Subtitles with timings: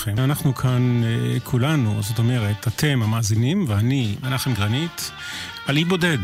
[0.00, 0.24] טוב לכם.
[0.24, 5.10] אנחנו כאן אה, כולנו, זאת אומרת, אתם המאזינים ואני, מנחם גרנית,
[5.66, 6.18] על אי בודד.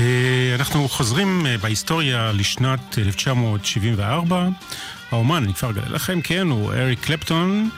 [0.00, 4.48] אה, אנחנו חוזרים אה, בהיסטוריה לשנת 1974.
[5.10, 7.70] האומן, אני כבר אגלה לכם, כן, הוא אריק קלפטון,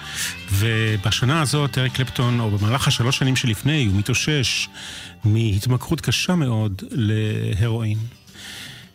[0.53, 4.69] ובשנה הזאת אריק קלפטון, או במהלך השלוש שנים שלפני, הוא מתאושש
[5.25, 7.99] מהתמכרות קשה מאוד להרואין.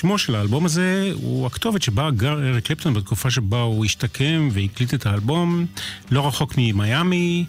[0.01, 4.93] שמו של האלבום הזה הוא הכתובת שבה גר אריק קלפטון בתקופה שבה הוא השתקם והקליט
[4.93, 5.65] את האלבום,
[6.11, 7.45] לא רחוק ממיאמי.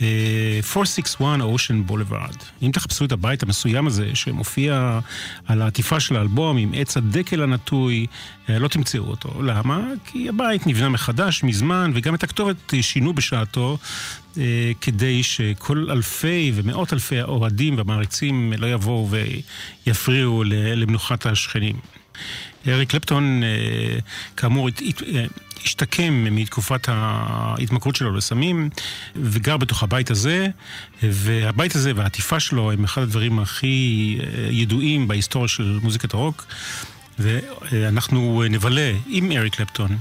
[0.00, 2.44] 461 Ocean Boulevard.
[2.62, 5.00] אם תחפשו את הבית המסוים הזה שמופיע
[5.46, 8.06] על העטיפה של האלבום עם עץ הדקל הנטוי,
[8.50, 9.42] אה, לא תמצאו אותו.
[9.42, 9.80] למה?
[10.04, 13.78] כי הבית נבנה מחדש מזמן וגם את הכתובת שינו בשעתו
[14.38, 19.08] אה, כדי שכל אלפי ומאות אלפי האוהדים והמעריצים לא יבואו
[19.86, 21.76] ויפריעו למנוחת השכנים.
[22.66, 23.98] אריק קלפטון, אה,
[24.36, 24.68] כאמור,
[25.64, 28.70] השתקם מתקופת ההתמכרות שלו לסמים,
[29.16, 30.46] וגר בתוך הבית הזה,
[31.02, 36.46] והבית הזה והעטיפה שלו הם אחד הדברים הכי אה, ידועים בהיסטוריה של מוזיקת הרוק,
[37.18, 39.98] ואנחנו נבלה עם אריק קלפטון,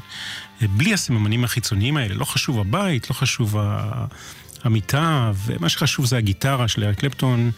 [0.62, 3.56] בלי הסממנים החיצוניים האלה, לא חשוב הבית, לא חשוב
[4.64, 7.52] המיטה, ומה שחשוב זה הגיטרה של אריק קלפטון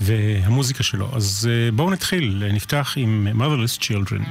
[0.00, 1.08] והמוזיקה שלו.
[1.12, 4.24] אז אה, בואו נתחיל, נפתח עם Motherless Children.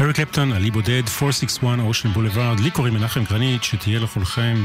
[0.00, 4.56] אריק קלפטון, עלי בודד, 461 אושן בולווארד, לי קוראים מנחם גרנית, שתהיה לכולכם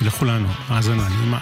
[0.00, 1.38] ולכולנו האזנה נעימה.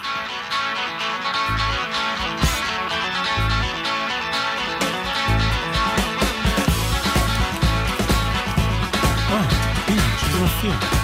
[10.64, 11.03] אה,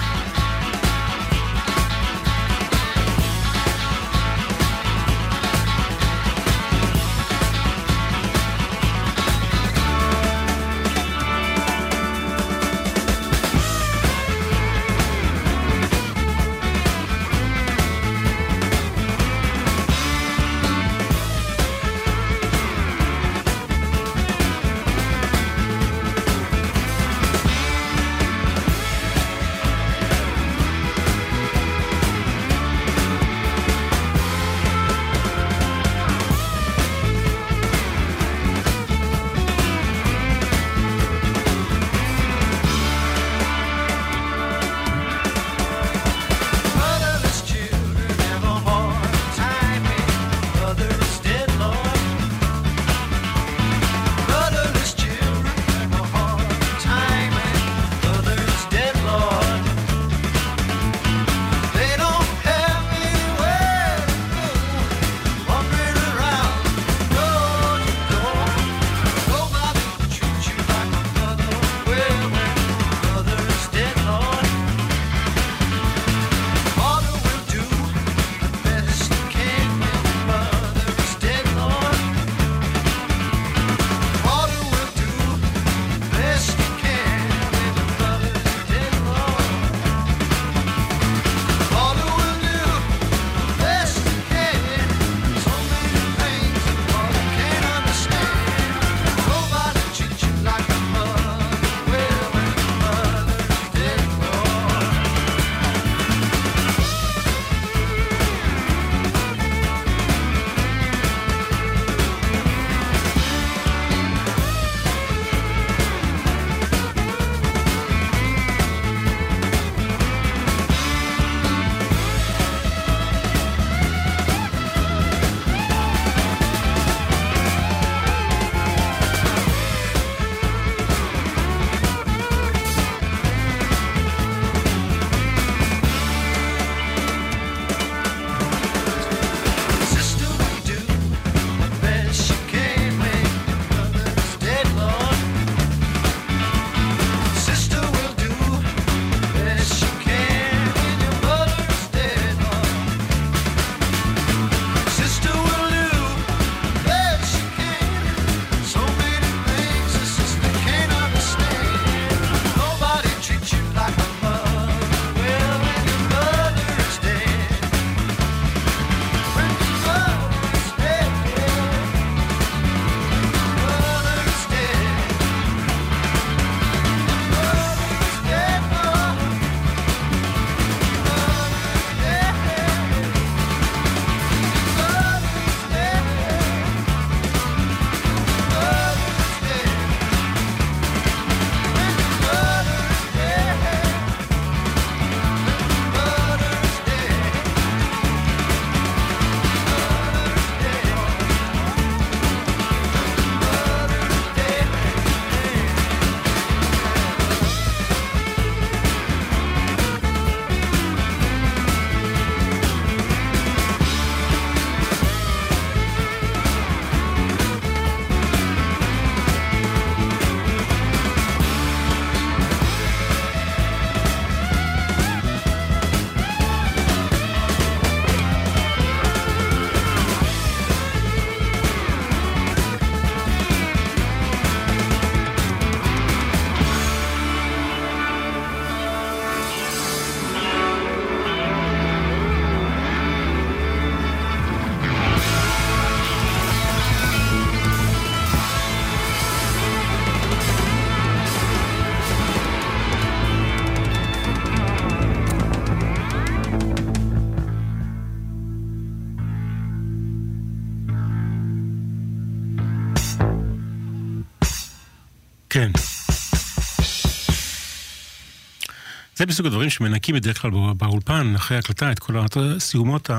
[269.21, 273.09] זה בסוג הדברים שמנקים בדרך כלל באולפן, אחרי הקלטה, את כל הסיומות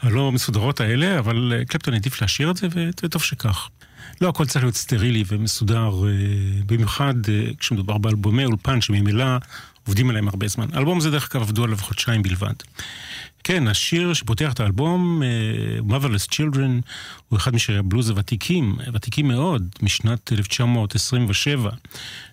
[0.00, 2.66] הלא מסודרות האלה, אבל אה, קלפטון העדיף להשאיר את זה,
[3.02, 3.68] וטוב שכך.
[4.20, 6.10] לא הכל צריך להיות סטרילי ומסודר, אה,
[6.66, 9.26] במיוחד אה, כשמדובר באלבומי אולפן שממילא
[9.86, 10.66] עובדים עליהם הרבה זמן.
[10.76, 12.54] אלבום זה דרך אגב עבדו עליו חודשיים בלבד.
[13.44, 16.82] כן, השיר שפותח את האלבום, uh, Motherless Children,
[17.28, 21.70] הוא אחד משירי הבלוז הוותיקים, ותיקים מאוד, משנת 1927,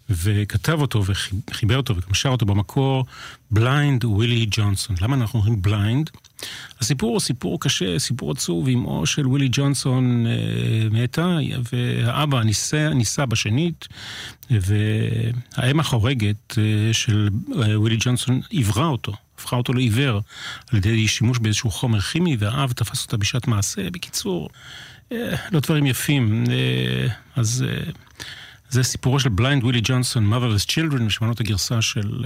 [0.09, 3.05] וכתב אותו וחיבר אותו וגם שר אותו במקור
[3.51, 4.95] בליינד ווילי ג'ונסון.
[5.01, 6.09] למה אנחנו אומרים Blind?
[6.79, 11.37] הסיפור הוא סיפור קשה, סיפור עצוב, אמו של ווילי ג'ונסון uh, מתה,
[11.73, 13.87] והאבא נישא, נישא בשנית,
[14.49, 17.29] והאם החורגת uh, של
[17.75, 19.13] ווילי ג'ונסון עיוורה אותו.
[19.45, 20.21] הפכה אותו לעיוור
[20.71, 23.89] על ידי שימוש באיזשהו חומר כימי, והאב תפס אותה בשעת מעשה.
[23.89, 24.49] בקיצור,
[25.11, 26.43] אה, לא דברים יפים.
[26.49, 27.91] אה, אז אה,
[28.69, 32.25] זה סיפורו של בליינד ווילי ג'ונסון, Motherless Children, ושמענו את הגרסה של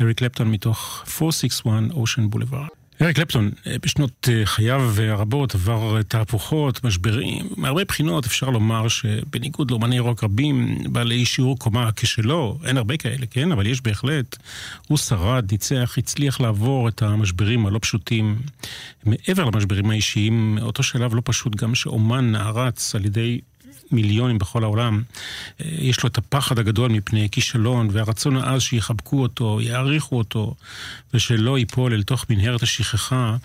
[0.00, 2.81] אריק קלפטון מתוך 461 Ocean Boulevard.
[3.02, 7.48] אריק קלפטון, אה, בשנות אה, חייו הרבות עבר תהפוכות, משברים.
[7.56, 13.26] מהרבה בחינות אפשר לומר שבניגוד לאמני רוק רבים, בעלי שיעור קומה כשלו, אין הרבה כאלה,
[13.30, 13.52] כן?
[13.52, 14.36] אבל יש בהחלט.
[14.88, 18.38] הוא שרד, ניצח, הצליח לעבור את המשברים הלא פשוטים.
[19.04, 23.40] מעבר למשברים האישיים, אותו שלב לא פשוט גם שאומן נערץ על ידי
[23.92, 25.02] מיליונים בכל העולם,
[25.60, 30.54] אה, יש לו את הפחד הגדול מפני כישלון, והרצון העז שיחבקו אותו, יעריכו אותו,
[31.14, 33.36] ושלא ייפול אל תוך מנהרת השכחה.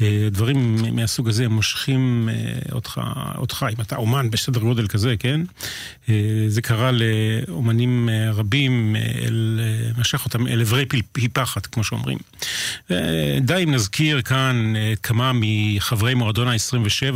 [0.00, 3.00] אה, דברים מהסוג הזה מושכים אה, אותך,
[3.36, 5.40] אותך, אם אתה אומן בסדר גודל כזה, כן?
[6.48, 9.60] זה קרה לאומנים רבים, אל,
[9.98, 10.84] משך אותם אל עברי
[11.32, 12.18] פחד, כמו שאומרים.
[13.40, 17.14] די אם נזכיר כאן כמה מחברי מועדון ה-27,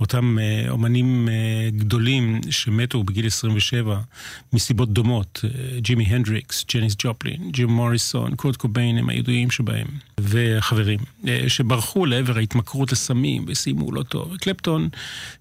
[0.00, 1.28] אותם אומנים
[1.76, 2.17] גדולים.
[2.18, 4.00] רבים שמתו בגיל 27
[4.52, 9.86] מסיבות דומות, אה, ג'ימי הנדריקס, ג'ניס ג'ופלין, ג'ים מוריסון, קורט קוביין הם הידועים שבהם,
[10.20, 10.98] וחברים,
[11.28, 14.36] אה, שברחו לעבר ההתמכרות לסמים וסיימו לא טוב.
[14.36, 14.88] קלפטון,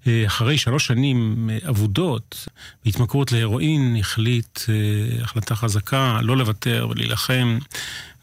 [0.07, 2.47] אה, אחרי שלוש שנים אבודות,
[2.85, 4.59] בהתמכרות להרואין, החליט
[5.21, 7.57] החלטה חזקה לא לוותר ולהילחם.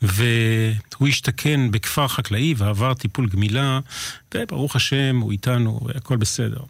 [0.02, 3.80] והוא השתכן בכפר חקלאי ועבר טיפול גמילה,
[4.34, 6.60] וברוך השם, הוא איתנו, והכל בסדר.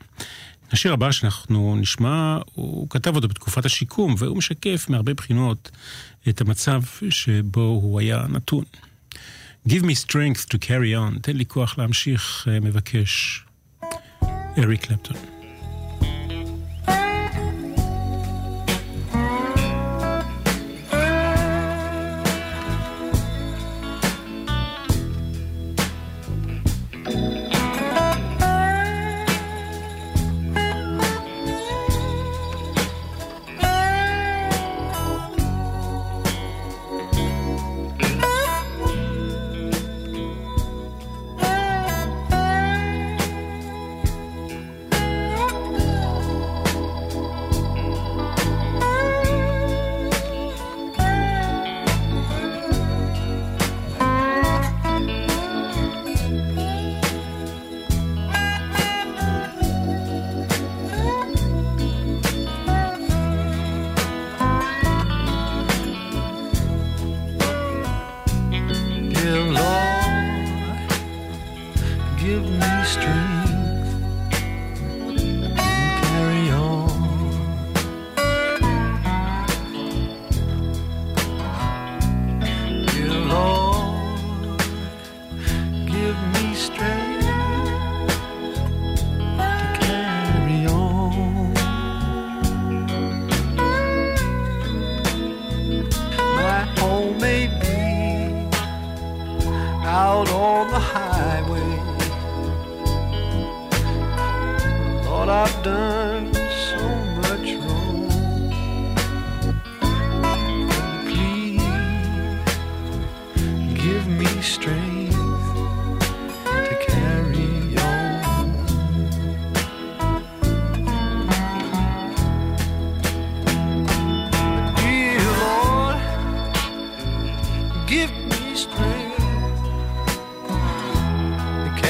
[0.73, 5.71] השיר הבא שאנחנו נשמע, הוא כתב אותו בתקופת השיקום, והוא משקף מהרבה בחינות
[6.29, 8.65] את המצב שבו הוא היה נתון.
[9.69, 13.45] Give me strength to carry on, תן לי כוח להמשיך, אה, מבקש
[14.59, 15.34] אריק קלפטון.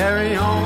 [0.04, 0.63] carry on.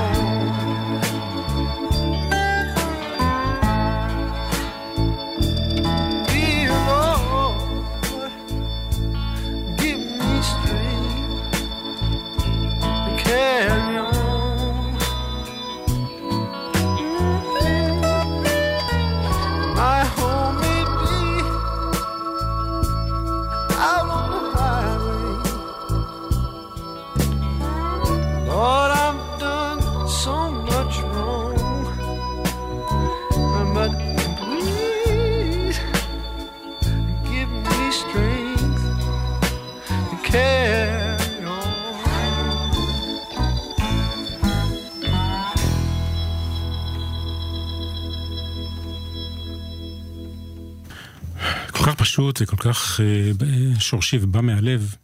[52.69, 54.95] כך uh, שורשי ובא מהלב.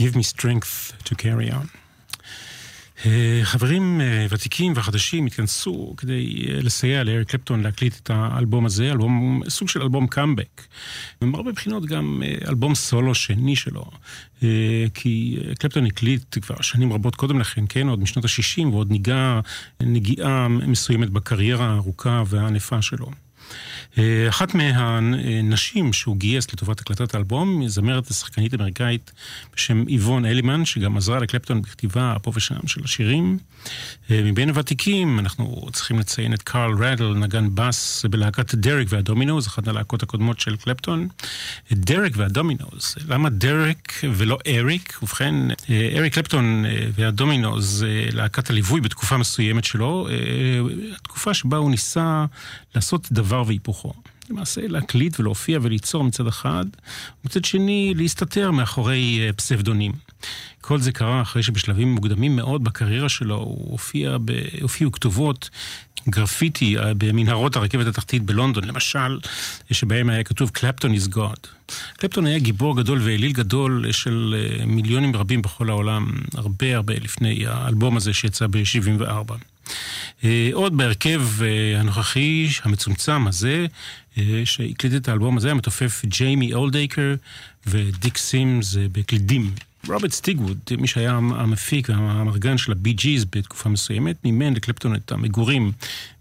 [0.00, 1.66] Give me strength to carry on.
[2.98, 3.06] Uh,
[3.42, 9.68] חברים uh, ותיקים וחדשים התכנסו כדי לסייע לאריק קלפטון להקליט את האלבום הזה, אלבום, סוג
[9.68, 10.62] של אלבום קאמבק.
[11.22, 13.84] ומהרבה בחינות גם אלבום סולו שני שלו.
[14.94, 19.40] כי קלפטון הקליט כבר שנים רבות קודם לכן, כן, עוד משנות ה-60, ועוד ניגע
[19.80, 23.25] נגיעה מסוימת בקריירה הארוכה והענפה שלו.
[23.98, 29.12] אה, אחת מהנשים שהוא גייס לטובת הקלטת האלבום, זמרת ושחקנית אמריקאית
[29.54, 33.38] בשם איבון אלימן, שגם עזרה לקלפטון בכתיבה פה ושם של השירים.
[34.10, 39.68] אה, מבין הוותיקים אנחנו צריכים לציין את קארל רדל, נגן בס בלהקת דרק והדומינוז, אחת
[39.68, 41.08] הלהקות הקודמות של קלפטון.
[41.72, 44.98] דרק והדומינוז, למה דרק ולא אריק?
[45.02, 45.34] ובכן,
[45.70, 50.08] אה, אריק קלפטון והדומינוז, להקת הליווי בתקופה מסוימת שלו,
[50.96, 52.24] התקופה שבה הוא ניסה
[52.74, 53.85] לעשות דבר והיפוכו.
[54.30, 56.64] למעשה להקליט ולהופיע וליצור מצד אחד,
[57.24, 59.92] ומצד שני להסתתר מאחורי אה, פסבדונים.
[60.60, 64.32] כל זה קרה אחרי שבשלבים מוקדמים מאוד בקריירה שלו הוא הופיע, ב...
[64.62, 65.50] הופיעו כתובות
[66.08, 69.18] גרפיטי אה, במנהרות הרכבת התחתית בלונדון, למשל,
[69.70, 71.72] שבהם היה כתוב קלפטון is God.
[71.96, 77.46] קלפטון היה גיבור גדול ואליל גדול של אה, מיליונים רבים בכל העולם, הרבה הרבה לפני
[77.46, 79.32] האלבום הזה שיצא ב-74.
[80.24, 83.66] אה, עוד בהרכב אה, הנוכחי המצומצם הזה,
[84.18, 87.14] אה, שהקליט את האלבום הזה, המתופף ג'יימי אולדייקר
[87.66, 89.50] ודיק סימס בקלידים.
[89.88, 95.72] רוברט סטיגווד, מי שהיה המפיק והמרגן של הבי ג'יז בתקופה מסוימת, מימן לקלפטון את המגורים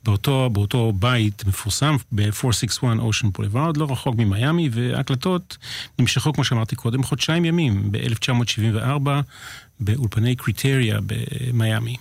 [0.04, 5.58] באותו, באותו בית מפורסם ב-461 Ocean Boulevard, לא רחוק ממיאמי, וההקלטות
[6.00, 9.10] נמשכו, כמו שאמרתי קודם, חודשיים ימים, ב-1974,
[9.80, 11.96] באולפני קרייטריה במיאמי.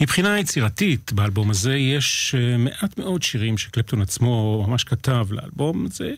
[0.00, 6.14] מבחינה יצירתית, באלבום הזה יש אה, מעט מאוד שירים שקלפטון עצמו ממש כתב לאלבום הזה.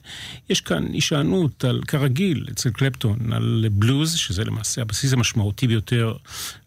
[0.51, 6.15] יש כאן הישענות על, כרגיל, אצל קלפטון, על בלוז, שזה למעשה הבסיס המשמעותי ביותר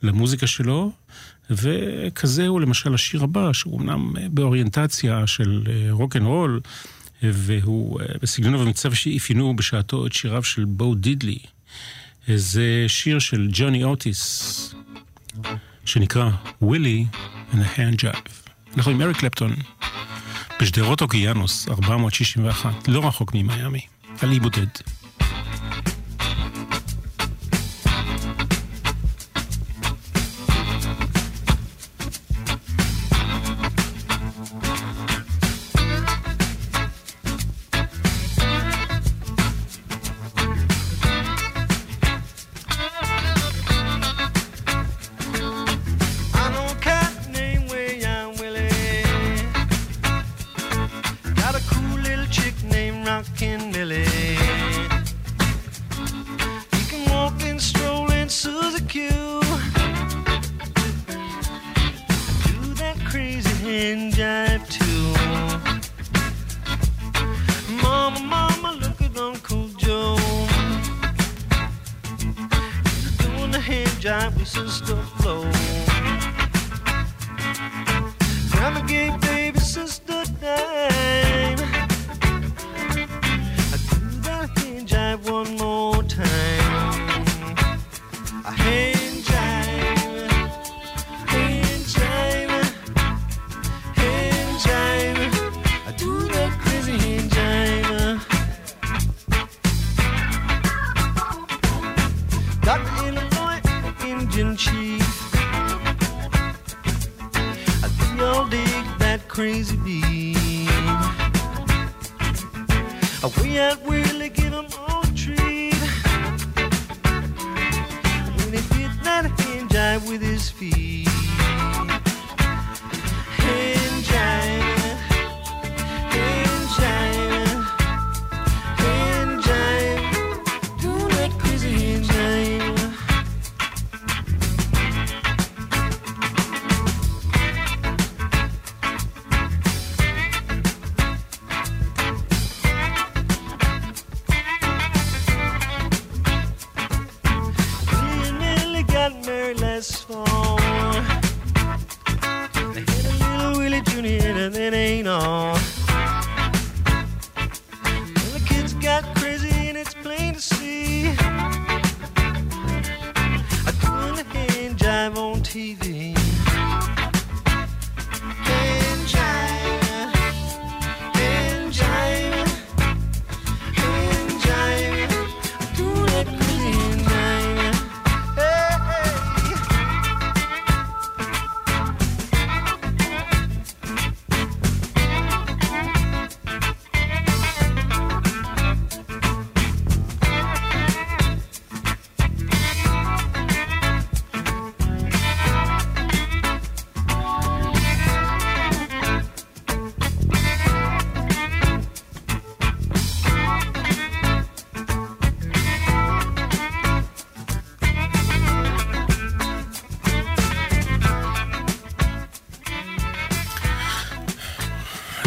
[0.04, 0.92] למוזיקה שלו.
[1.50, 6.60] וכזה הוא למשל השיר הבא, שהוא אמנם באוריינטציה של רוק אנד רול,
[7.24, 11.40] והוא אה, בסגנונו ומקצב שאפיינו בשעתו את שיריו של בו דידלי.
[12.36, 14.76] זה שיר של ג'וני אוטיס.
[15.86, 16.30] שנקרא
[16.62, 17.06] ווילי
[17.52, 18.32] and a hand jive.
[18.78, 19.56] אנחנו עם אריק קלפטון
[20.62, 23.82] בשדרות אוקיינוס 461, לא רחוק ממיאמי,
[24.22, 24.68] על אי בודד.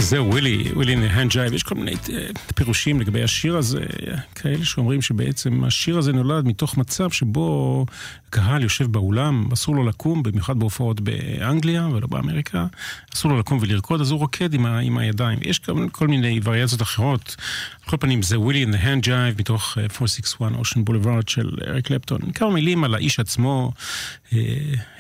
[0.08, 3.80] זהו, ווילי, ווילי hand jive, יש כל מיני אה, פירושים לגבי השיר הזה,
[4.34, 7.86] כאלה שאומרים שבעצם השיר הזה נולד מתוך מצב שבו
[8.30, 12.66] קהל יושב באולם, אסור לו לקום, במיוחד בהופעות באנגליה ולא באמריקה,
[13.14, 15.38] אסור לו לקום ולרקוד, אז הוא רוקד עם, ה, עם הידיים.
[15.42, 17.36] יש כל, כל מיני וריאציות אחרות.
[17.84, 22.20] על כל פנים, זה ווילי hand jive מתוך 461 Ocean Boulevard של אריק קלפטון.
[22.34, 23.72] כמה מילים על האיש עצמו,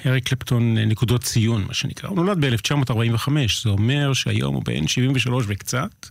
[0.06, 2.08] אריק קלפטון נקודות ציון, מה שנקרא.
[2.08, 3.28] הוא נולד ב-1945,
[3.62, 6.06] זה אומר שהיום הוא בן 73 וקצת.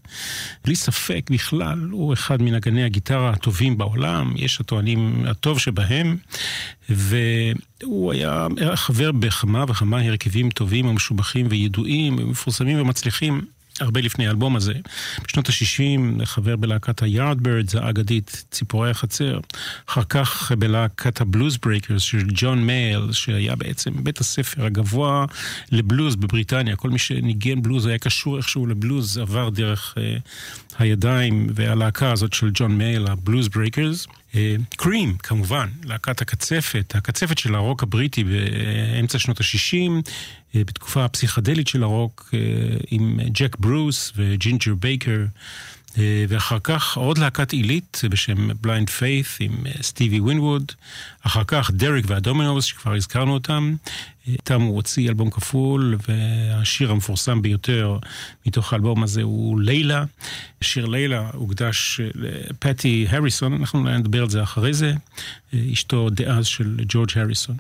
[0.66, 6.18] בלי ספק בכלל, הוא אחד מנגני הגיטרה הטובים בעולם, יש הטוענים הטוב שבהם.
[6.90, 13.42] והוא היה חבר בכמה וכמה הרכבים טובים ומשובחים וידועים ומפורסמים ומצליחים.
[13.80, 14.74] הרבה לפני האלבום הזה.
[15.24, 19.40] בשנות ה-60 חבר בלהקת ה-Yardbirds האגדית, ציפורי החצר.
[19.90, 25.26] אחר כך בלהקת הבלוז ברייקרס של ג'ון מאייל, שהיה בעצם בית הספר הגבוה
[25.72, 26.76] לבלוז בבריטניה.
[26.76, 30.22] כל מי שניגן בלוז היה קשור איכשהו לבלוז, עבר דרך uh,
[30.80, 34.08] הידיים והלהקה הזאת של ג'ון מאייל, הבלוז ברייקרס.
[34.76, 40.08] Cream, uh, כמובן, להקת הקצפת, הקצפת של הרוק הבריטי באמצע שנות ה-60,
[40.54, 45.26] uh, בתקופה הפסיכדלית של הרוק, uh, עם ג'ק ברוס וג'ינג'ר בייקר,
[45.98, 50.72] ואחר כך עוד להקת עילית בשם בליינד פיית' עם uh, סטיבי ווינווד,
[51.22, 53.76] אחר כך דרק והדומינוס, שכבר הזכרנו אותם,
[54.28, 57.98] איתם הוא הוציא אלבום כפול, והשיר המפורסם ביותר
[58.46, 60.04] מתוך האלבום הזה הוא לילה.
[60.62, 64.94] שיר לילה הוקדש לפטי הריסון, אנחנו נדבר על זה אחרי זה,
[65.74, 67.56] אשתו דאז של ג'ורג' הריסון.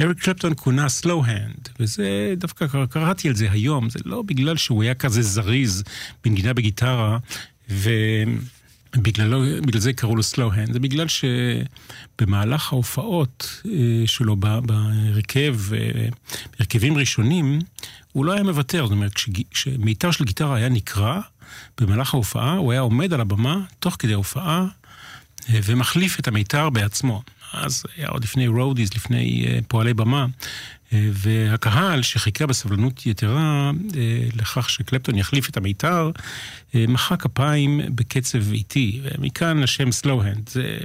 [0.00, 4.82] אריק קלפטון כונה סלואו הנד, וזה דווקא קראתי על זה היום, זה לא בגלל שהוא
[4.82, 5.84] היה כזה זריז
[6.24, 7.18] בנגינה בגיטרה,
[7.70, 7.90] ו...
[8.96, 13.62] בגללו, בגלל זה קראו לו סלואו-הנד, זה בגלל שבמהלך ההופעות
[14.06, 15.56] שלו בהרכב,
[16.58, 17.58] בהרכבים ראשונים,
[18.12, 19.12] הוא לא היה מוותר, זאת אומרת,
[19.50, 21.20] כשמיתר של גיטרה היה נקרע,
[21.80, 24.66] במהלך ההופעה הוא היה עומד על הבמה, תוך כדי ההופעה,
[25.50, 27.22] ומחליף את המיתר בעצמו.
[27.52, 30.26] אז היה עוד לפני roadies, לפני פועלי במה,
[30.92, 33.70] והקהל שחיכה בסבלנות יתרה
[34.36, 36.10] לכך שקלפטון יחליף את המיתר,
[36.74, 40.78] מחא כפיים בקצב איטי, ומכאן השם סלואו-הנד, זה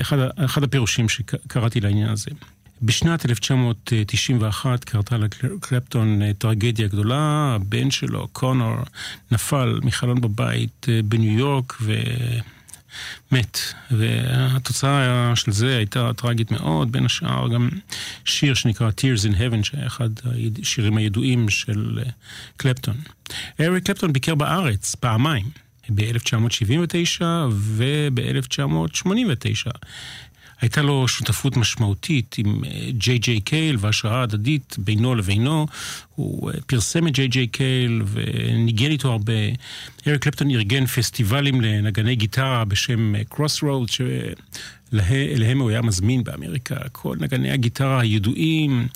[0.00, 2.30] אחד, אחד הפירושים שקראתי לעניין הזה.
[2.82, 8.76] בשנת 1991 קרתה לקלפטון טרגדיה גדולה, הבן שלו, קונור,
[9.30, 11.92] נפל מחלון בבית בניו יורק ו...
[13.32, 13.58] מת,
[13.90, 17.68] והתוצאה של זה הייתה טרגית מאוד, בין השאר גם
[18.24, 20.10] שיר שנקרא Tears in Heaven, שהיה אחד
[20.62, 21.98] השירים הידועים של
[22.56, 22.96] קלפטון.
[23.60, 25.46] אריק קלפטון ביקר בארץ פעמיים,
[25.94, 29.70] ב-1979 וב-1989.
[30.60, 35.66] הייתה לו שותפות משמעותית עם ג'יי ג'יי קייל והשראה הדדית בינו לבינו.
[36.14, 39.32] הוא פרסם את ג'יי ג'יי קייל וניגן איתו הרבה.
[40.06, 44.00] אריק קלפטון ארגן פסטיבלים לנגני גיטרה בשם Crossroads,
[44.92, 48.86] שאליהם הוא היה מזמין באמריקה כל נגני הגיטרה הידועים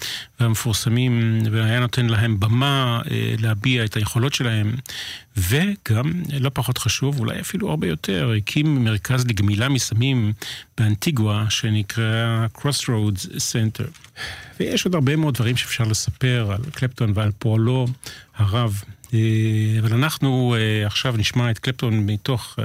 [0.40, 3.00] והמפורסמים, והיה נותן להם במה
[3.38, 4.74] להביע את היכולות שלהם.
[5.36, 10.32] וגם, לא פחות חשוב, אולי אפילו הרבה יותר, הקים מרכז לגמילה מסמים
[10.78, 13.86] באנטיגואה, שנקרא Crossroads Center.
[14.60, 17.86] ויש עוד הרבה מאוד דברים שאפשר לספר על קלפטון ועל פועלו
[18.36, 18.82] הרב.
[19.80, 22.58] אבל אנחנו עכשיו נשמע את קלפטון מתוך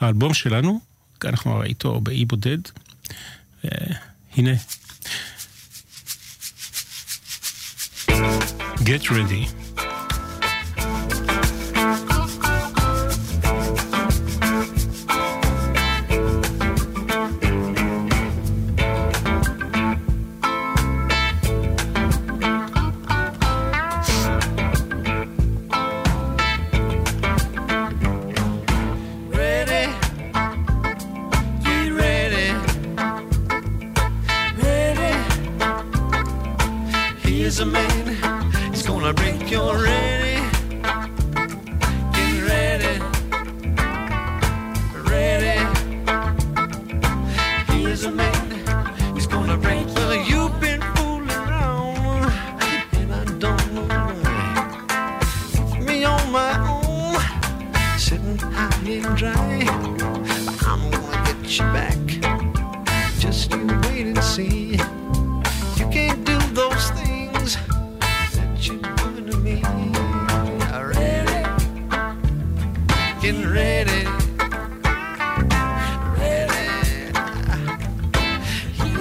[0.00, 0.91] האלבום שלנו,
[1.24, 2.58] אנחנו הרי איתו באי בודד.
[4.36, 4.54] הנה.
[8.84, 9.61] Get ready.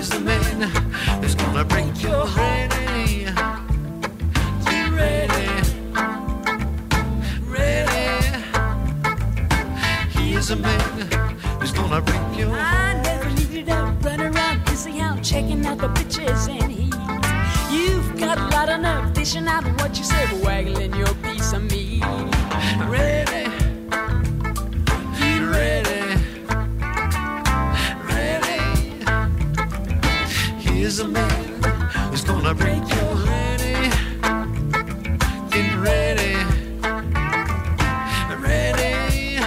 [0.01, 0.59] is the man
[1.21, 2.73] that's gonna break your heart.
[2.73, 3.29] Eh?
[4.97, 5.45] Ready?
[7.45, 8.09] Ready?
[10.09, 11.07] He is a man
[11.59, 12.97] who's gonna break your heart.
[12.97, 16.89] I never needed a runaround, busy out checking out the bitches, and he.
[17.75, 21.61] You've got a lot of nerve dishing out what you said, waggling your piece of
[21.69, 22.01] me.
[22.87, 23.40] Ready?
[30.91, 31.63] Here's a man
[32.09, 33.75] who's gonna break your ready,
[35.49, 36.35] get ready,
[38.41, 39.39] ready.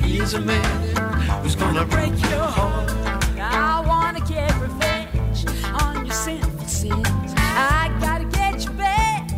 [0.00, 0.96] Here's a man
[1.42, 2.90] who's gonna break your heart.
[3.38, 5.44] I wanna get revenge
[5.82, 7.34] on your sinful sins.
[7.36, 9.28] I gotta get you back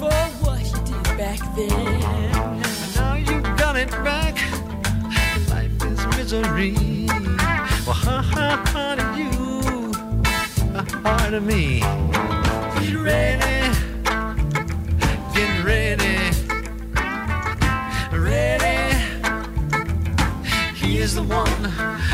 [0.00, 0.10] for
[0.42, 2.60] what you did back then.
[2.96, 4.34] Now you got it back.
[5.48, 6.89] Life is misery.
[11.30, 11.78] To me.
[11.78, 13.70] Get ready,
[15.32, 16.16] get ready,
[18.12, 18.78] ready.
[20.74, 21.62] He is the one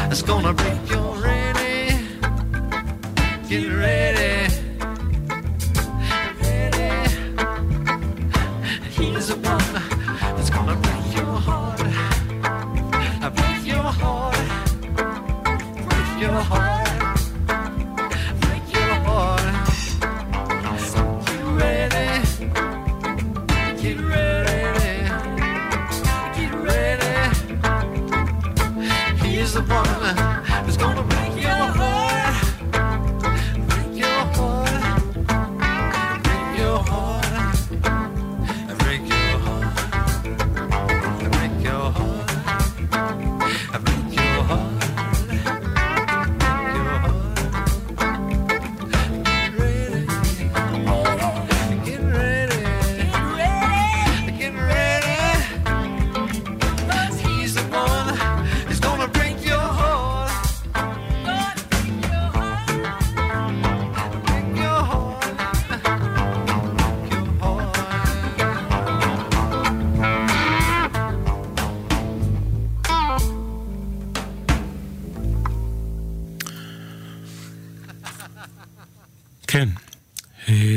[0.09, 1.99] that's gonna break your ready.
[3.49, 4.16] Get ready.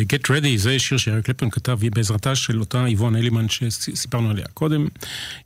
[0.10, 4.88] Get Ready זה שיר שאריק קלפטון כתב בעזרתה של אותה איבון אלימן שסיפרנו עליה קודם.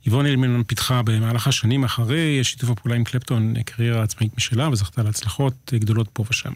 [0.06, 5.72] איבון אלימן פיתחה במהלך השנים אחרי שיתוף הפעולה עם קלפטון קריירה עצמאית משלה וזכתה להצלחות
[5.74, 6.52] גדולות פה ושם.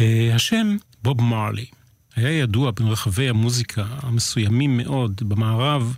[0.00, 1.64] אה, השם בוב מרלי
[2.16, 5.96] היה ידוע ברחבי המוזיקה המסוימים מאוד במערב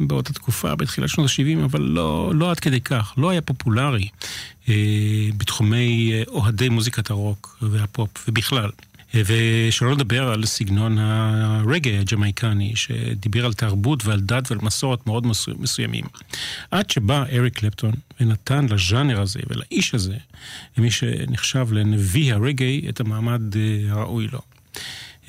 [0.00, 4.08] באותה תקופה, בתחילת שנות ה-70, אבל לא, לא עד כדי כך, לא היה פופולרי
[4.68, 4.74] אה,
[5.36, 8.70] בתחומי אה, אוהדי מוזיקת הרוק והפופ ובכלל.
[9.14, 15.58] ושלא לדבר על סגנון הרגע הג'מייקני, שדיבר על תרבות ועל דת ועל מסורת מאוד מסו-
[15.58, 16.04] מסוימים.
[16.70, 20.16] עד שבא אריק קלפטון ונתן לז'אנר הזה ולאיש הזה,
[20.78, 24.40] למי שנחשב לנביא הרגעי, את המעמד אה, הראוי לו.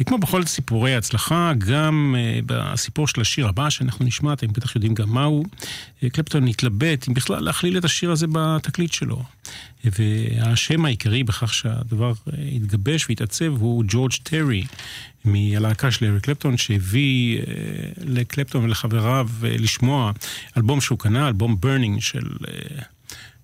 [0.03, 4.93] כמו בכל סיפורי ההצלחה, גם uh, בסיפור של השיר הבא שאנחנו נשמע, אתם בטח יודעים
[4.93, 9.23] גם מהו, uh, קלפטון התלבט אם בכלל להכליל את השיר הזה בתקליט שלו.
[9.85, 14.65] והאשם העיקרי בכך שהדבר uh, התגבש והתעצב הוא ג'ורג' טרי,
[15.25, 17.41] מהלהקה של אריק קלפטון, שהביא
[17.97, 20.11] לקלפטון ולחבריו לשמוע
[20.57, 22.29] אלבום שהוא קנה, אלבום Burnin' של...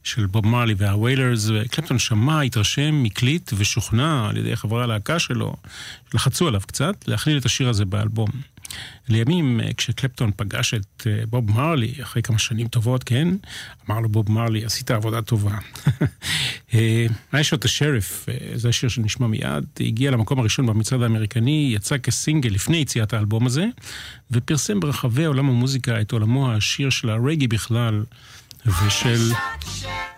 [0.03, 5.55] של בוב מרלי והוויילרס, וקלפטון שמע, התרשם, הקליט ושוכנע על ידי חברי הלהקה שלו,
[6.13, 8.29] לחצו עליו קצת, להכליל את השיר הזה באלבום.
[9.09, 13.27] לימים, כשקלפטון פגש את בוב מרלי, אחרי כמה שנים טובות, כן,
[13.89, 15.57] אמר לו בוב מרלי, עשית עבודה טובה.
[17.31, 22.77] היה שוט השריף, זה השיר שנשמע מיד, הגיע למקום הראשון במצעד האמריקני, יצא כסינגל לפני
[22.77, 23.65] יציאת האלבום הזה,
[24.31, 28.03] ופרסם ברחבי עולם המוזיקה את עולמו העשיר של הרגי בכלל.
[28.65, 29.31] ושל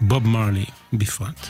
[0.01, 1.47] בוב מרלי בפרט.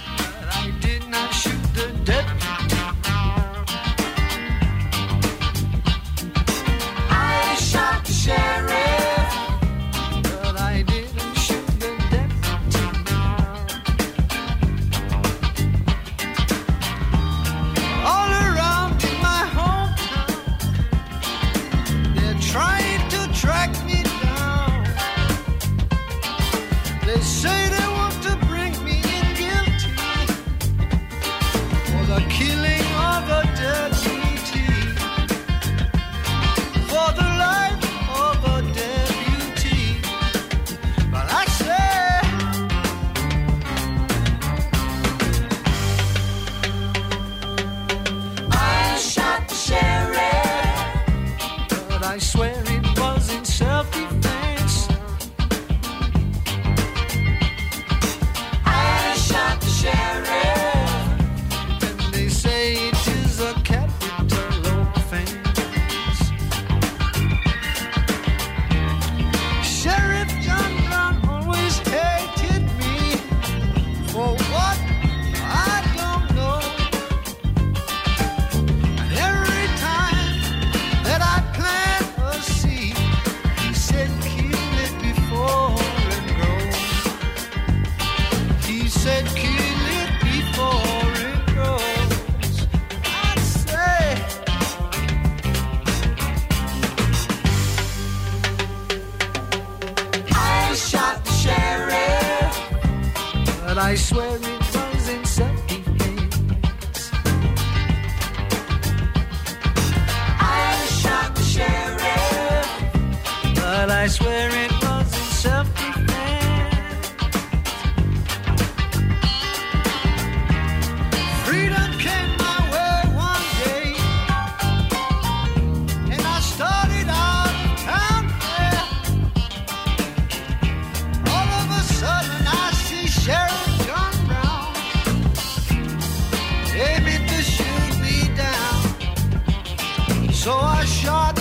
[140.44, 141.33] So I shot,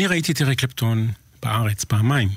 [0.00, 1.08] אני ראיתי את אריק קלפטון
[1.42, 2.28] בארץ פעמיים,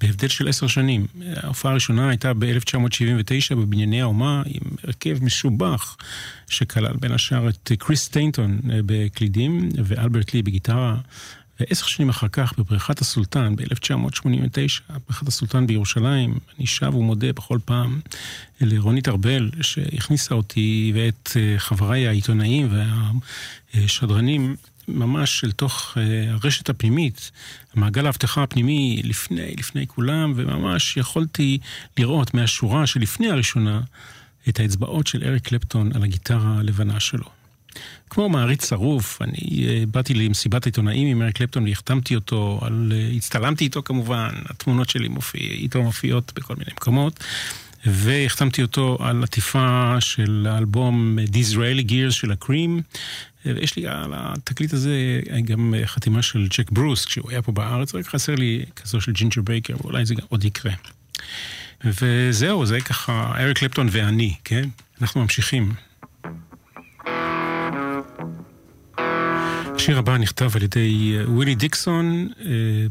[0.00, 1.06] בהבדל של עשר שנים.
[1.36, 5.96] ההופעה הראשונה הייתה ב-1979 בבנייני האומה עם הרכב משובח,
[6.48, 10.96] שכלל בין השאר את קריס סטיינטון אה, בקלידים ואלברט לי בגיטרה.
[11.60, 18.00] ועשר שנים אחר כך, בבריכת הסולטן, ב-1989, בריכת הסולטן בירושלים, אני שב ומודה בכל פעם
[18.60, 22.68] לרונית ארבל, שהכניסה אותי ואת אה, חבריי העיתונאים
[23.74, 24.56] והשדרנים
[24.88, 27.30] ממש אל תוך אה, הרשת הפנימית,
[27.74, 31.58] מעגל האבטחה הפנימי לפני, לפני כולם, וממש יכולתי
[31.98, 33.80] לראות מהשורה שלפני הראשונה
[34.48, 37.24] את האצבעות של אריק קלפטון על הגיטרה הלבנה שלו.
[38.10, 43.16] כמו מעריץ שרוף, אני uh, באתי למסיבת עיתונאים עם אריק קלפטון והחתמתי אותו, על, uh,
[43.16, 47.24] הצטלמתי איתו כמובן, התמונות שלי מופיע, איתו מופיעות בכל מיני מקומות,
[47.86, 52.82] והחתמתי אותו על עטיפה של האלבום The Israeli Gears של הקרים.
[53.46, 58.06] ויש לי על התקליט הזה גם חתימה של ג'ק ברוס, כשהוא היה פה בארץ, רק
[58.06, 60.72] חסר לי כזו של ג'ינג'ר בייקר, ואולי זה גם עוד יקרה.
[61.84, 64.68] וזהו, זה ככה אריק קלפטון ואני, כן?
[65.00, 65.72] אנחנו ממשיכים.
[69.88, 72.46] השיר הבא נכתב על ידי אה, ווילי דיקסון, אה,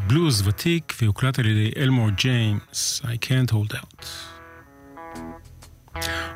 [0.07, 4.05] בלוז ותיק, והוקלט על ידי אלמור ג'יימס, I can't hold out.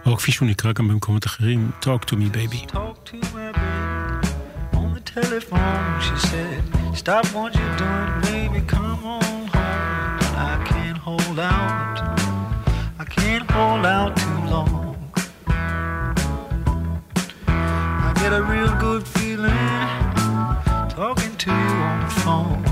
[0.06, 2.72] או כפי שהוא נקרא גם במקומות אחרים, Talk to me baby.
[2.72, 3.51] Talk to the
[5.14, 6.00] telephone.
[6.00, 6.64] She said,
[6.96, 9.50] Stop what you're doing, baby, come on home.
[9.54, 12.20] I can't hold out.
[13.00, 14.98] I can't hold out too long.
[17.48, 19.52] I get a real good feeling
[20.90, 22.64] talking to you on the phone.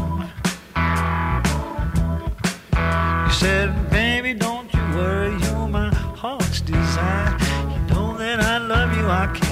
[3.26, 7.38] You said, Baby, don't you worry, you're my heart's desire.
[7.72, 9.49] You know that I love you, I can't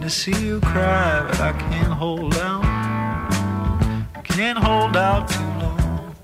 [0.00, 2.64] to see you cry, but I can't hold out.
[4.14, 6.16] I can't hold out too long.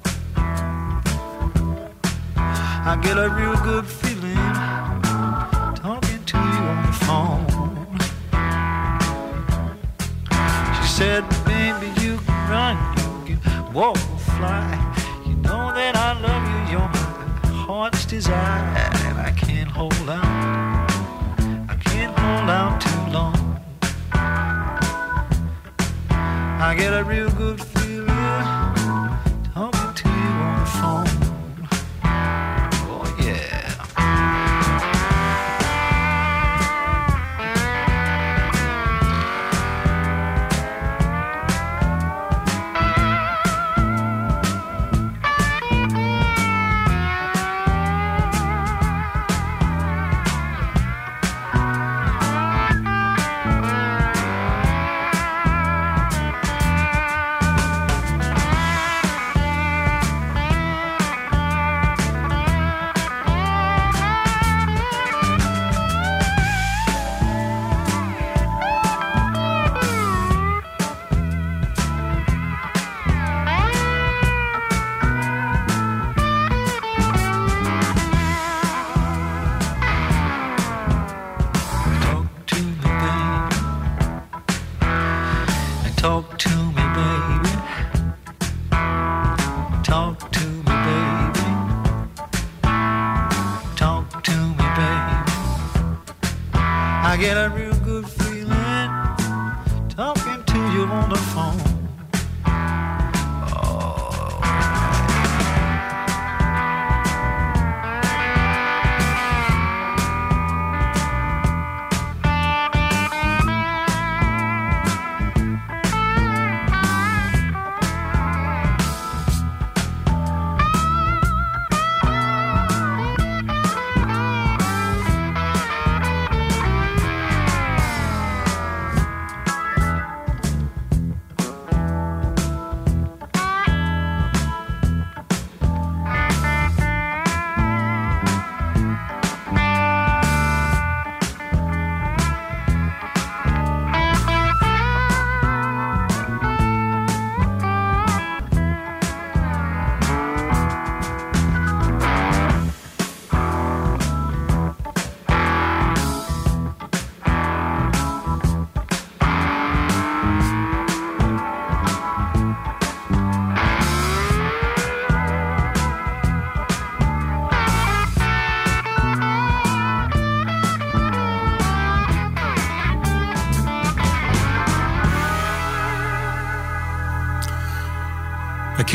[2.37, 4.35] I get a real good feeling
[5.75, 7.47] talking to you on the phone.
[10.77, 12.77] She said, baby, you can run,
[13.29, 13.99] you can walk
[14.37, 14.67] fly.
[15.27, 20.25] You know that I love you, you're my heart's desire, and I can't hold out.
[21.69, 23.45] I can't hold out too long.
[26.59, 27.76] I get a real good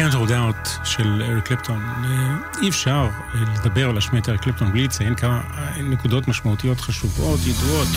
[0.01, 1.83] Can't hold out של אריק קלפטון.
[2.03, 6.27] אה, אי אפשר אה, לדבר על להשמיע את אריק קלפטון בלי לציין כמה אה, נקודות
[6.27, 7.87] משמעותיות חשובות, ידועות.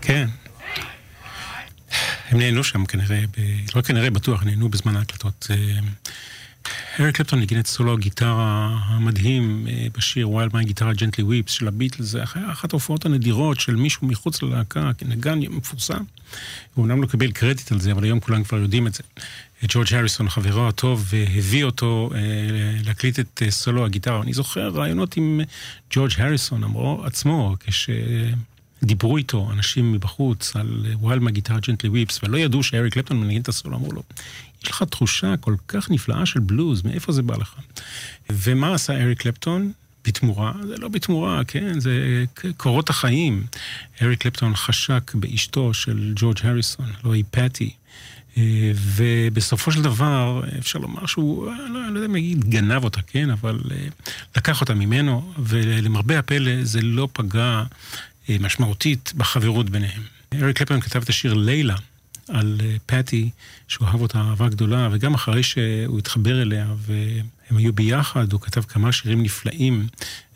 [0.00, 0.28] כן.
[2.28, 3.20] הם נהנו שם כנראה.
[3.76, 5.46] לא כנראה, בטוח, נהנו בזמן ההקלטות.
[7.00, 11.68] אריק קלפטון ניגן את סולו הגיטרה המדהים אה, בשיר Wild My Guitar Gently Weeps של
[11.68, 16.02] הביטלס, זה אחת אחת ההופעות הנדירות של מישהו מחוץ ללהקה, כנגן מפורסם.
[16.74, 19.02] הוא אומנם לא קיבל קרדיט על זה, אבל היום כולם כבר יודעים את זה.
[19.68, 22.20] ג'ורג' הריסון, חברו הטוב, אה, הביא אותו אה,
[22.84, 24.22] להקליט את סולו הגיטרה.
[24.22, 25.40] אני זוכר רעיונות עם
[25.90, 27.90] ג'ורג' הריסון אמרו, עצמו, כש...
[28.84, 33.48] דיברו איתו אנשים מבחוץ על וואלמה גיטר ג'נטלי וויפס, ולא ידעו שאריק קלפטון מנגן את
[33.48, 34.02] הסולו, אמרו לו,
[34.62, 37.54] יש לך תחושה כל כך נפלאה של בלוז, מאיפה זה בא לך?
[38.30, 39.72] ומה עשה אריק קלפטון?
[40.04, 42.24] בתמורה, זה לא בתמורה, כן, זה
[42.56, 43.46] קורות החיים.
[44.02, 47.70] אריק קלפטון חשק באשתו של ג'ורג' הריסון, לא היא פטי.
[48.36, 53.30] אה, ובסופו של דבר, אפשר לומר שהוא, לא, לא יודע אם להגיד גנב אותה, כן,
[53.30, 53.86] אבל אה,
[54.36, 57.62] לקח אותה ממנו, ולמרבה הפלא זה לא פגע
[58.28, 60.02] אה, משמעותית בחברות ביניהם.
[60.34, 61.76] אריק קלפטון כתב את השיר לילה
[62.28, 63.30] על אה, פטי,
[63.68, 68.62] שהוא אהב אותה אהבה גדולה, וגם אחרי שהוא התחבר אליה והם היו ביחד, הוא כתב
[68.62, 69.86] כמה שירים נפלאים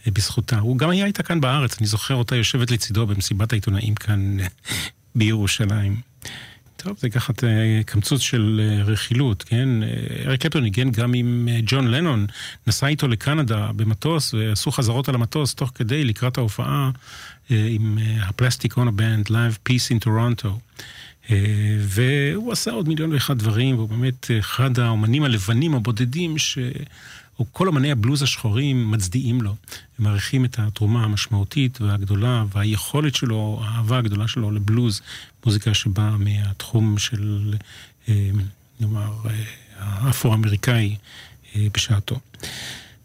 [0.06, 0.58] אה, בזכותה.
[0.58, 4.36] הוא גם היה איתה כאן בארץ, אני זוכר אותה יושבת לצידו במסיבת העיתונאים כאן
[5.14, 6.00] בירושלים.
[6.76, 9.68] טוב, זה ככה אה, קמצוץ של רכילות, כן?
[10.26, 12.26] אריק קלפטון ניגן גם עם ג'ון לנון,
[12.66, 16.90] נסע איתו לקנדה במטוס, ועשו חזרות על המטוס תוך כדי, לקראת ההופעה
[17.50, 20.48] עם הפלסטיק און הבנד, Live Peace in Toronto.
[21.30, 21.36] אה,
[21.80, 26.58] והוא עשה עוד מיליון ואחד דברים, והוא באמת אחד האומנים הלבנים הבודדים ש...
[27.38, 29.50] או כל אמני הבלוז השחורים מצדיעים לו,
[29.98, 35.00] הם מעריכים את התרומה המשמעותית והגדולה והיכולת שלו, האהבה הגדולה שלו לבלוז,
[35.46, 37.54] מוזיקה שבאה מהתחום של,
[38.08, 38.30] אה,
[38.80, 39.44] נאמר, אה,
[39.78, 40.96] האפרו-אמריקאי
[41.56, 42.20] אה, בשעתו.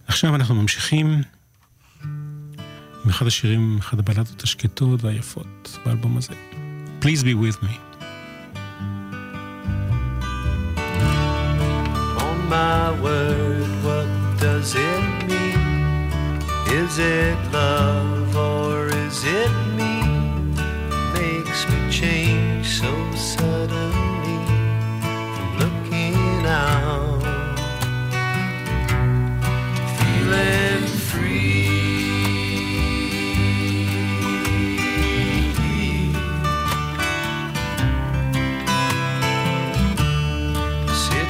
[0.08, 1.22] עכשיו אנחנו ממשיכים
[3.04, 6.34] עם אחד השירים, אחד הבלדות השקטות והיפות באלבום הזה.
[7.02, 7.91] Please be with me.
[12.52, 20.04] My word, what does it mean Is it love or is it me?
[21.14, 24.40] Makes me change so suddenly
[25.34, 27.24] from looking out.
[29.98, 31.72] Feeling free.
[40.94, 41.30] Sit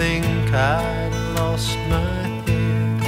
[0.00, 3.02] think I'd lost my head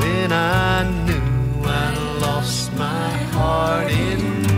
[0.00, 4.49] when I knew I'd lost my heart instead.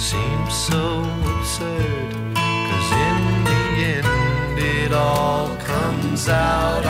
[0.00, 1.02] Rest seem so
[1.38, 2.34] absurd.
[2.34, 3.62] Cause in the
[3.96, 6.84] end, it all comes out,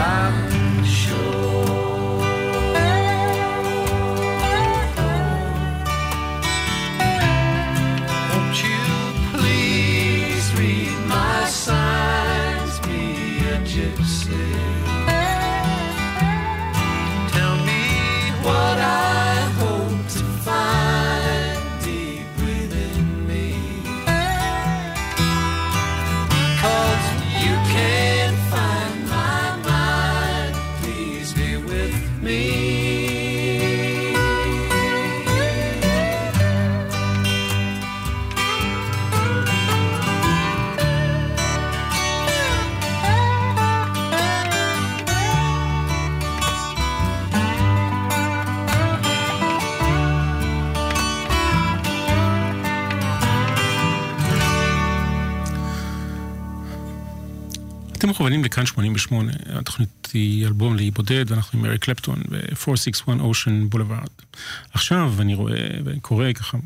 [58.31, 64.39] מכוונים לכאן 88, התוכנית היא אלבום לאי בודד, ואנחנו עם אריק קלפטון ב-461 Ocean Boulevard.
[64.73, 66.59] עכשיו אני רואה וקורא ככה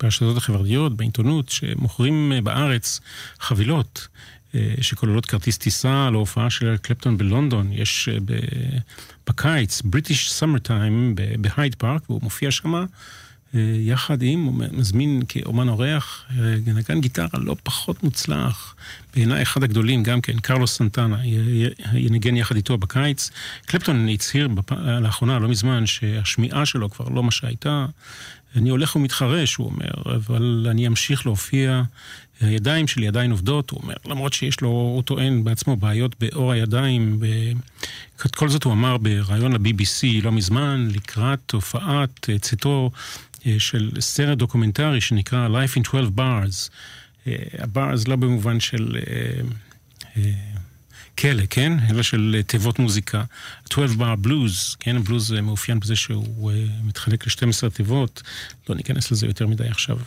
[0.00, 3.00] ברשתות החברתיות, בעיתונות, שמוכרים בארץ
[3.40, 4.08] חבילות
[4.54, 7.72] אה, שכוללות כרטיס טיסה להופעה של אריק קלפטון בלונדון.
[7.72, 8.18] יש אה,
[9.26, 12.50] בקיץ, British Summertime בהייד פארק, והוא מופיע.
[13.54, 18.74] אה, יחד עם, הוא מזמין כאומן אורח, אה, נגן גיטרה לא פחות מוצלח,
[19.14, 21.18] בעיניי אחד הגדולים גם כן, קרלוס סנטנה,
[21.94, 23.30] ינגן יחד איתו בקיץ.
[23.66, 24.72] קלפטון הצהיר בפ...
[24.72, 27.86] לאחרונה, לא מזמן, שהשמיעה שלו כבר לא מה שהייתה.
[28.56, 31.82] אני הולך ומתחרש, הוא אומר, אבל אני אמשיך להופיע.
[32.40, 37.20] הידיים שלי עדיין עובדות, הוא אומר, למרות שיש לו, הוא טוען בעצמו בעיות בעור הידיים.
[37.20, 37.26] ב...
[38.36, 42.90] כל זאת הוא אמר בריאיון ל-BBC לא מזמן, לקראת הופעת אה, צאתו
[43.46, 46.70] אה, של סרט דוקומנטרי שנקרא Life in 12 Bars.
[47.30, 49.40] אה, הבארז לא במובן של אה,
[50.16, 50.32] אה,
[51.18, 51.72] כלא, כן?
[51.90, 53.24] אלא של תיבות מוזיקה.
[53.70, 54.96] 12 bar blues, כן?
[54.96, 56.52] הבלוז מאופיין בזה שהוא
[56.84, 58.22] מתחלק ל-12 תיבות.
[58.68, 59.98] לא ניכנס לזה יותר מדי עכשיו.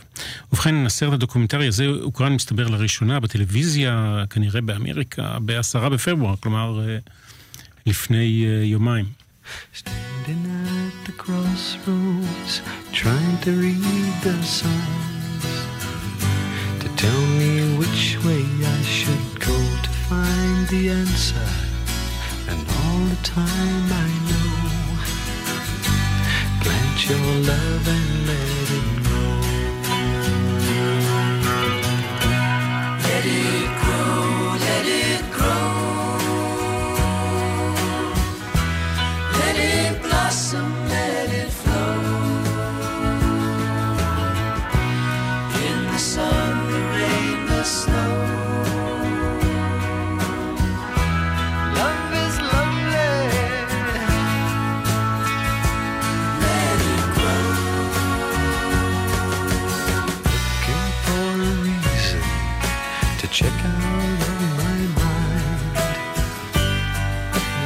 [0.52, 6.80] ובכן, הסרט הדוקומנטרי הזה הוקרן, מסתבר, לראשונה בטלוויזיה, כנראה באמריקה, ב-10 בפברואר, כלומר,
[7.86, 9.04] לפני יומיים.
[9.72, 12.62] Standing at the crossroads,
[12.92, 15.13] trying to read the signs to
[17.04, 18.44] tell me which way
[18.76, 21.48] I should go to find the answer.
[22.50, 24.52] And all the time I know,
[26.62, 28.53] plant your love and let
[63.34, 65.74] check out of my mind.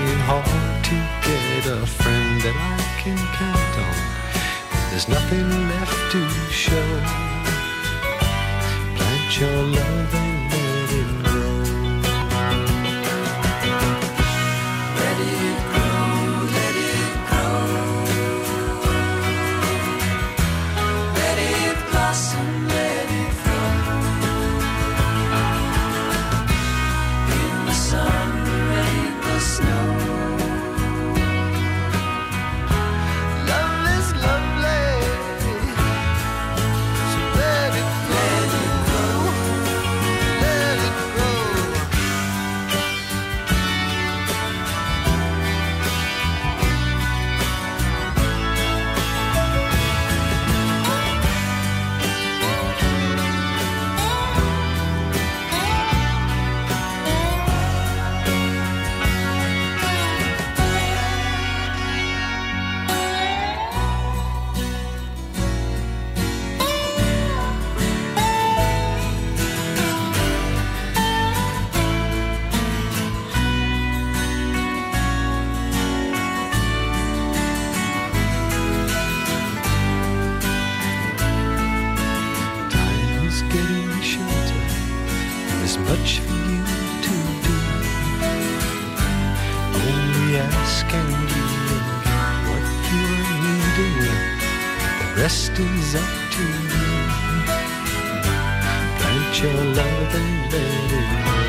[0.00, 0.96] Ain't hard to
[1.26, 3.96] get a friend that I can count on.
[4.88, 5.57] There's nothing
[95.18, 96.84] rest is up to you.
[98.98, 101.47] Plant your love and let it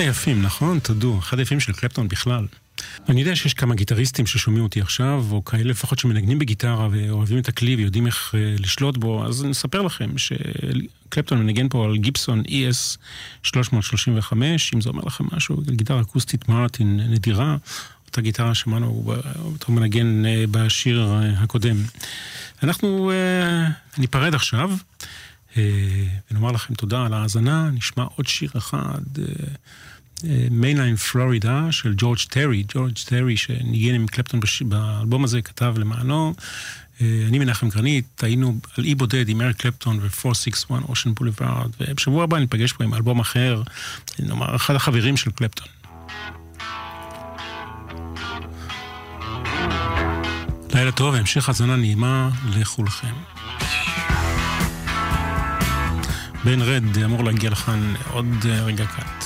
[0.00, 0.78] היפים, נכון?
[0.78, 2.46] תודו, אחד היפים של קלפטון בכלל.
[3.08, 7.48] אני יודע שיש כמה גיטריסטים ששומעים אותי עכשיו, או כאלה לפחות שמנגנים בגיטרה ואוהבים את
[7.48, 12.98] הכלי ויודעים איך אה, לשלוט בו, אז נספר לכם שקלפטון מנגן פה על גיבסון ES
[13.42, 17.56] 335, אם זה אומר לכם משהו, גיטרה אקוסטית מרטין נדירה,
[18.10, 21.76] אותה גיטרה שמענו אותו מנגן אה, בשיר אה, הקודם.
[22.62, 24.70] אנחנו אה, ניפרד עכשיו.
[25.56, 25.62] אה,
[26.30, 29.00] ונאמר לכם תודה על ההאזנה, נשמע עוד שיר אחד,
[30.50, 34.62] Mainline Florida של ג'ורג' טרי, ג'ורג' טרי שניגן עם קלפטון בש...
[34.62, 36.34] באלבום הזה, כתב למענו.
[37.00, 42.24] אה, אני מנחם גרנית, היינו על אי בודד עם אריק קלפטון ו-461 Ocean Boulevard, ובשבוע
[42.24, 43.62] הבא ניפגש פה עם אלבום אחר,
[44.18, 45.66] נאמר, אחד החברים של קלפטון.
[50.74, 53.14] לילה טוב, המשך האזנה נעימה לכולכם.
[56.44, 59.19] בן רד אמור להגיע לכאן עוד רגע קל.